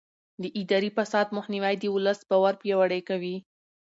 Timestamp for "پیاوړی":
2.61-3.01